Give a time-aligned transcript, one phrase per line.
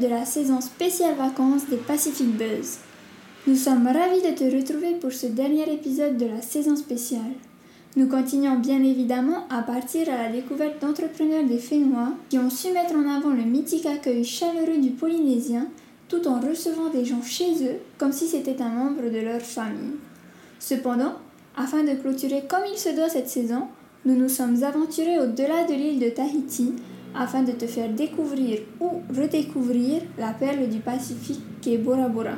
[0.00, 2.78] de la saison spéciale vacances des Pacific Buzz.
[3.46, 7.34] Nous sommes ravis de te retrouver pour ce dernier épisode de la saison spéciale.
[7.96, 12.72] Nous continuons bien évidemment à partir à la découverte d'entrepreneurs des Fénois qui ont su
[12.72, 15.66] mettre en avant le mythique accueil chaleureux du Polynésien
[16.08, 19.98] tout en recevant des gens chez eux comme si c'était un membre de leur famille.
[20.58, 21.12] Cependant,
[21.58, 23.64] afin de clôturer comme il se doit cette saison,
[24.06, 26.72] nous nous sommes aventurés au-delà de l'île de Tahiti
[27.14, 32.36] afin de te faire découvrir ou redécouvrir la perle du Pacifique qu'est Bora Bora.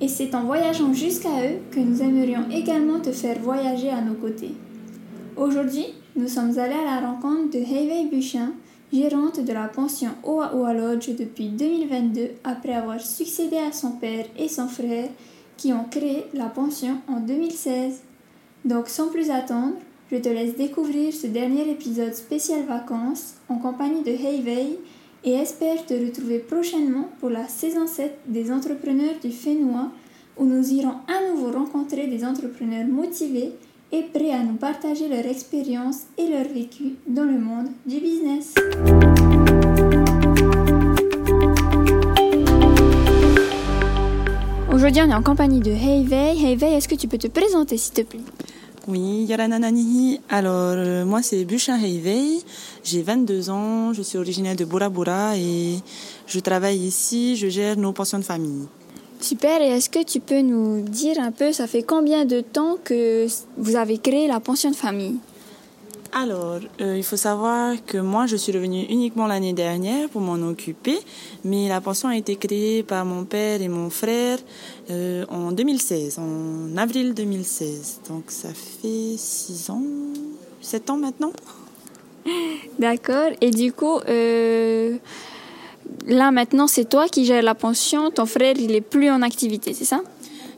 [0.00, 4.14] Et c'est en voyageant jusqu'à eux que nous aimerions également te faire voyager à nos
[4.14, 4.52] côtés.
[5.36, 8.52] Aujourd'hui, nous sommes allés à la rencontre de Heiwei Buchin,
[8.92, 14.48] gérante de la pension Oa Lodge depuis 2022 après avoir succédé à son père et
[14.48, 15.08] son frère
[15.56, 18.02] qui ont créé la pension en 2016.
[18.64, 19.74] Donc sans plus attendre,
[20.14, 24.78] je te laisse découvrir ce dernier épisode spécial vacances en compagnie de Heiwei
[25.24, 29.90] et espère te retrouver prochainement pour la saison 7 des entrepreneurs du Fénois
[30.36, 33.54] où nous irons à nouveau rencontrer des entrepreneurs motivés
[33.90, 38.54] et prêts à nous partager leur expérience et leur vécu dans le monde du business.
[44.72, 46.36] Aujourd'hui, on est en compagnie de Heiwei.
[46.40, 48.20] Heiwei, est-ce que tu peux te présenter, s'il te plaît?
[48.86, 50.20] Oui, Yaranananihi.
[50.28, 52.42] Alors, euh, moi, c'est Buchin Heivei.
[52.82, 53.92] J'ai 22 ans.
[53.94, 55.78] Je suis originaire de Bora Bora et
[56.26, 57.36] je travaille ici.
[57.36, 58.66] Je gère nos pensions de famille.
[59.20, 59.62] Super.
[59.62, 63.26] Et est-ce que tu peux nous dire un peu, ça fait combien de temps que
[63.56, 65.16] vous avez créé la pension de famille?
[66.16, 70.34] Alors, euh, il faut savoir que moi, je suis revenue uniquement l'année dernière pour m'en
[70.48, 70.96] occuper,
[71.44, 74.38] mais la pension a été créée par mon père et mon frère
[74.90, 78.02] euh, en 2016, en avril 2016.
[78.08, 79.82] Donc, ça fait six ans,
[80.60, 81.32] sept ans maintenant.
[82.78, 83.30] D'accord.
[83.40, 84.96] Et du coup, euh,
[86.06, 88.12] là maintenant, c'est toi qui gères la pension.
[88.12, 90.00] Ton frère, il est plus en activité, c'est ça?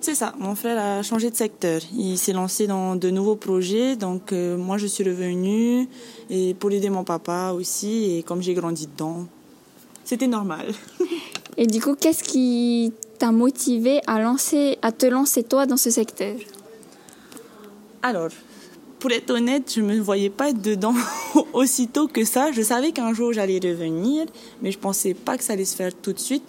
[0.06, 1.80] C'est ça, mon frère a changé de secteur.
[1.92, 5.88] Il s'est lancé dans de nouveaux projets, donc euh, moi je suis revenue
[6.30, 9.26] et pour aider mon papa aussi, et comme j'ai grandi dedans,
[10.04, 10.72] c'était normal.
[11.56, 15.90] et du coup, qu'est-ce qui t'a motivé à, lancer, à te lancer toi dans ce
[15.90, 16.36] secteur?
[18.00, 18.30] Alors,
[19.00, 20.94] pour être honnête, je ne me voyais pas être dedans
[21.52, 22.52] aussitôt que ça.
[22.52, 24.26] Je savais qu'un jour j'allais revenir,
[24.62, 26.44] mais je ne pensais pas que ça allait se faire tout de suite.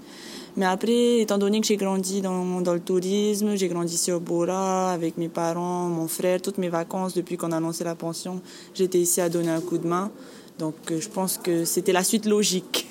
[0.58, 4.92] Mais après, étant donné que j'ai grandi dans, dans le tourisme, j'ai grandi sur Bora
[4.92, 8.42] avec mes parents, mon frère, toutes mes vacances depuis qu'on a lancé la pension,
[8.74, 10.12] j'étais ici à donner un coup de main.
[10.58, 12.88] Donc euh, je pense que c'était la suite logique.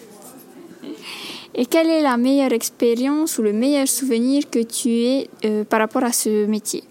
[1.56, 5.80] Et quelle est la meilleure expérience ou le meilleur souvenir que tu aies euh, par
[5.80, 6.84] rapport à ce métier?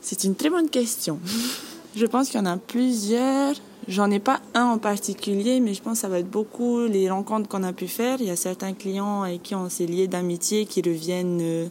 [0.00, 1.20] C'est une très bonne question.
[1.94, 3.54] je pense qu'il y en a plusieurs.
[3.88, 7.10] J'en ai pas un en particulier, mais je pense que ça va être beaucoup les
[7.10, 8.18] rencontres qu'on a pu faire.
[8.20, 11.66] Il y a certains clients avec qui on s'est liés d'amitié qui reviennent euh,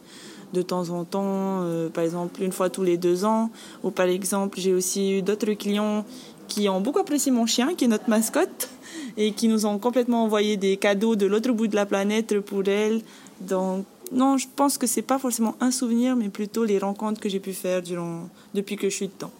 [0.54, 3.50] de temps en temps, euh, par exemple une fois tous les deux ans.
[3.84, 6.04] Ou par exemple, j'ai aussi eu d'autres clients
[6.50, 8.70] qui ont beaucoup apprécié mon chien, qui est notre mascotte,
[9.16, 12.68] et qui nous ont complètement envoyé des cadeaux de l'autre bout de la planète pour
[12.68, 13.02] elle.
[13.40, 17.30] Donc, non, je pense que c'est pas forcément un souvenir, mais plutôt les rencontres que
[17.30, 19.32] j'ai pu faire durant, depuis que je suis dedans.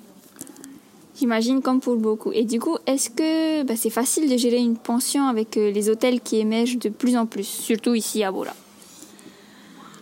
[1.22, 2.32] J'imagine comme pour beaucoup.
[2.32, 5.88] Et du coup, est-ce que bah, c'est facile de gérer une pension avec euh, les
[5.88, 8.56] hôtels qui émergent de plus en plus, surtout ici à Bora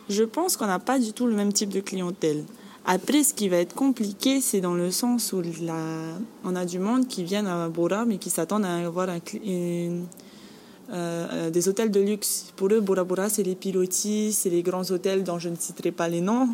[0.07, 2.45] Je pense qu'on n'a pas du tout le même type de clientèle.
[2.85, 5.43] Après, ce qui va être compliqué, c'est dans le sens où
[6.45, 9.19] on a du monde qui vient à Bora, mais qui s'attendent à avoir un,
[10.93, 12.53] euh, des hôtels de luxe.
[12.55, 15.91] Pour eux, Bora Bora, c'est les pilotis, c'est les grands hôtels dont je ne citerai
[15.91, 16.47] pas les noms.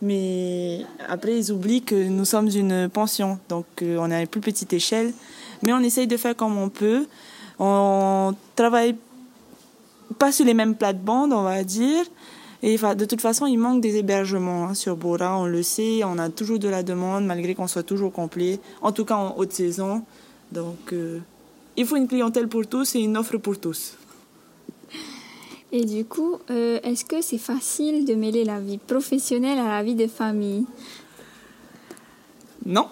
[0.00, 4.28] Mais après, ils oublient que nous sommes une pension, donc euh, on est à une
[4.28, 5.12] plus petite échelle.
[5.62, 7.06] Mais on essaye de faire comme on peut.
[7.58, 8.94] On travaille
[10.18, 12.04] pas sur les mêmes plates-bandes, on va dire.
[12.62, 16.02] Et de toute façon, il manque des hébergements hein, sur Bora, on le sait.
[16.04, 19.36] On a toujours de la demande, malgré qu'on soit toujours complet, en tout cas en
[19.36, 20.02] haute saison.
[20.50, 21.18] Donc, euh,
[21.76, 23.96] il faut une clientèle pour tous et une offre pour tous.
[25.70, 29.82] Et du coup, euh, est-ce que c'est facile de mêler la vie professionnelle à la
[29.82, 30.64] vie de famille?
[32.64, 32.86] Non,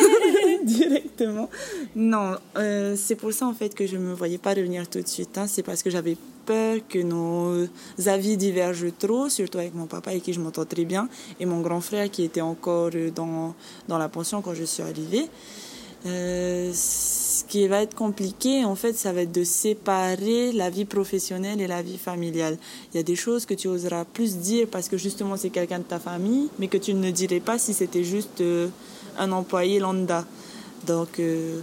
[0.64, 1.48] directement.
[1.94, 5.00] Non, euh, c'est pour ça en fait que je ne me voyais pas revenir tout
[5.00, 5.36] de suite.
[5.38, 5.46] Hein.
[5.46, 6.16] C'est parce que j'avais
[6.46, 7.66] peur que nos
[8.06, 11.08] avis divergent trop, surtout avec mon papa avec qui je m'entends très bien,
[11.40, 13.54] et mon grand frère qui était encore dans,
[13.88, 15.26] dans la pension quand je suis arrivée.
[16.06, 16.70] Euh,
[17.44, 21.60] ce qui va être compliqué, en fait, ça va être de séparer la vie professionnelle
[21.60, 22.56] et la vie familiale.
[22.92, 25.78] Il y a des choses que tu oseras plus dire parce que justement c'est quelqu'un
[25.78, 28.68] de ta famille, mais que tu ne dirais pas si c'était juste euh,
[29.18, 30.24] un employé lambda.
[30.86, 31.60] Donc, euh,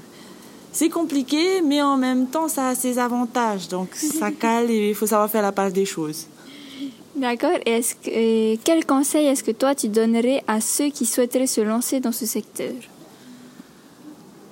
[0.71, 3.67] c'est compliqué, mais en même temps, ça a ses avantages.
[3.67, 6.27] Donc, ça cale et il faut savoir faire la part des choses.
[7.15, 7.57] D'accord.
[7.65, 11.61] Et est-ce que, quel conseil est-ce que toi tu donnerais à ceux qui souhaiteraient se
[11.61, 12.73] lancer dans ce secteur?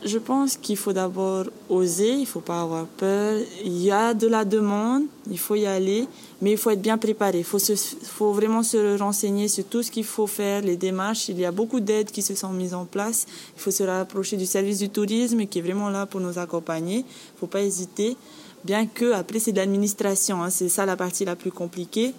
[0.03, 3.39] Je pense qu'il faut d'abord oser, il faut pas avoir peur.
[3.63, 6.07] Il y a de la demande, il faut y aller,
[6.41, 7.39] mais il faut être bien préparé.
[7.39, 11.29] Il faut, vraiment se renseigner sur tout ce qu'il faut faire, les démarches.
[11.29, 13.25] Il y a beaucoup d'aides qui se sont mises en place.
[13.57, 16.99] Il faut se rapprocher du service du tourisme qui est vraiment là pour nous accompagner.
[16.99, 18.15] Il faut pas hésiter,
[18.63, 20.49] bien que après c'est de l'administration, hein.
[20.49, 22.13] c'est ça la partie la plus compliquée.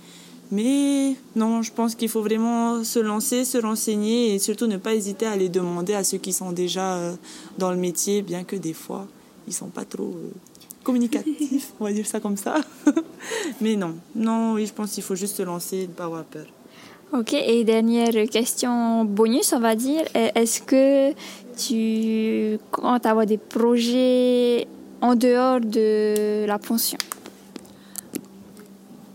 [0.53, 4.95] Mais non, je pense qu'il faut vraiment se lancer, se renseigner et surtout ne pas
[4.95, 7.15] hésiter à les demander à ceux qui sont déjà euh,
[7.59, 9.07] dans le métier, bien que des fois,
[9.47, 10.31] ils sont pas trop euh,
[10.83, 12.61] communicatifs, on va dire ça comme ça.
[13.61, 16.25] Mais non, non, oui, je pense qu'il faut juste se lancer et ne pas avoir
[16.25, 16.47] peur.
[17.13, 20.03] Ok, et dernière question bonus, on va dire.
[20.15, 21.13] Est-ce que
[21.57, 24.69] tu comptes avoir des projets
[25.01, 26.99] en dehors de la pension?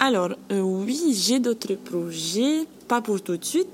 [0.06, 3.68] Alors, euh, oui, j'ai d'autres projets, pas pour tout de suite.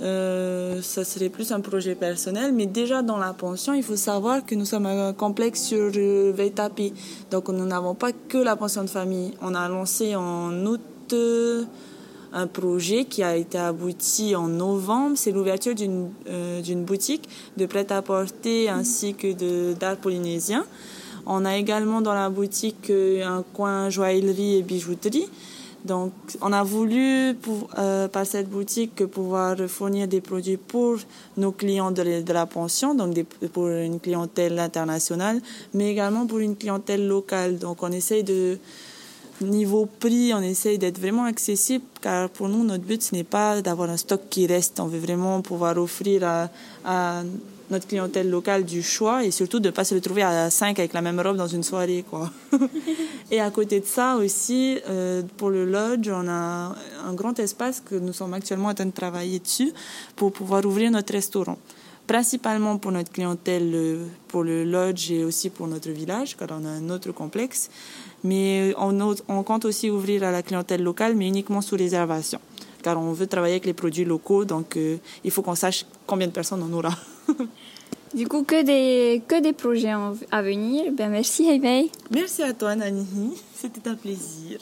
[0.00, 4.44] Euh, ça serait plus un projet personnel, mais déjà dans la pension, il faut savoir
[4.44, 6.92] que nous sommes un complexe sur euh.
[7.30, 9.32] Donc nous n'avons pas que la pension de famille.
[9.40, 10.80] On a lancé en août
[11.12, 11.64] euh,
[12.32, 15.16] un projet qui a été abouti en novembre.
[15.16, 16.10] C'est l'ouverture d'une
[16.62, 20.64] d'une boutique de prêt-à-porter ainsi que d'art polynésien.
[21.26, 25.28] On a également dans la boutique un coin joaillerie et bijouterie.
[25.84, 27.36] Donc, on a voulu,
[27.78, 30.96] euh, par cette boutique, pouvoir fournir des produits pour
[31.36, 33.16] nos clients de, la pension, donc
[33.52, 35.40] pour une clientèle internationale,
[35.74, 37.58] mais également pour une clientèle locale.
[37.58, 38.58] Donc, on essaye de,
[39.40, 43.62] niveau prix, on essaye d'être vraiment accessible, car pour nous, notre but, ce n'est pas
[43.62, 44.80] d'avoir un stock qui reste.
[44.80, 46.24] On veut vraiment pouvoir offrir
[46.84, 47.22] à
[47.70, 50.92] notre clientèle locale du choix et surtout de ne pas se retrouver à 5 avec
[50.92, 52.04] la même robe dans une soirée.
[52.08, 52.30] Quoi.
[53.30, 56.74] et à côté de ça aussi, euh, pour le lodge, on a
[57.06, 59.72] un grand espace que nous sommes actuellement en train de travailler dessus
[60.16, 61.58] pour pouvoir ouvrir notre restaurant.
[62.06, 66.64] Principalement pour notre clientèle, euh, pour le lodge et aussi pour notre village, car on
[66.64, 67.68] a un autre complexe.
[68.24, 72.40] Mais on, on compte aussi ouvrir à la clientèle locale, mais uniquement sous réservation
[72.82, 76.26] car on veut travailler avec les produits locaux, donc euh, il faut qu'on sache combien
[76.26, 76.94] de personnes on aura.
[78.14, 79.92] Du coup, que des, que des projets
[80.30, 80.92] à venir.
[80.92, 81.90] Ben, merci, Heibei.
[82.10, 83.06] Merci à toi, Nani.
[83.54, 84.60] C'était un plaisir.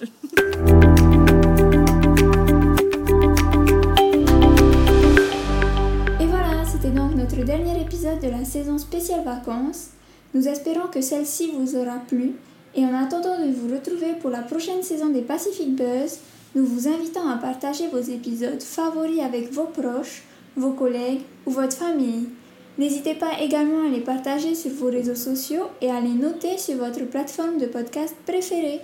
[6.19, 9.91] Et voilà, c'était donc notre dernier épisode de la saison spéciale vacances.
[10.35, 12.33] Nous espérons que celle-ci vous aura plu.
[12.75, 16.19] Et en attendant de vous retrouver pour la prochaine saison des Pacific Buzz,
[16.57, 20.23] nous vous invitons à partager vos épisodes favoris avec vos proches,
[20.57, 22.31] vos collègues ou votre famille.
[22.79, 26.77] N'hésitez pas également à les partager sur vos réseaux sociaux et à les noter sur
[26.77, 28.81] votre plateforme de podcast préférée.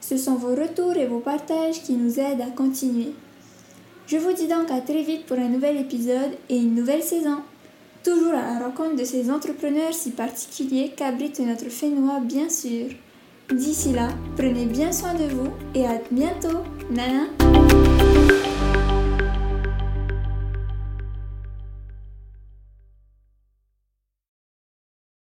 [0.00, 3.12] Ce sont vos retours et vos partages qui nous aident à continuer.
[4.06, 7.38] Je vous dis donc à très vite pour un nouvel épisode et une nouvelle saison.
[8.04, 12.86] Toujours à la rencontre de ces entrepreneurs si particuliers qu'abrite notre Fénois bien sûr.
[13.54, 16.64] D'ici là, prenez bien soin de vous et à bientôt.
[16.90, 17.24] Nana